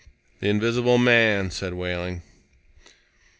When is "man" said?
0.97-1.51